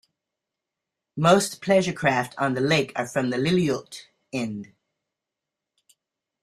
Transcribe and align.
Most 1.15 1.61
pleasure 1.61 1.93
craft 1.93 2.33
on 2.39 2.55
the 2.55 2.59
lake 2.59 2.91
are 2.95 3.05
from 3.05 3.29
the 3.29 3.37
Lillooet 3.37 4.07
end. 4.33 4.73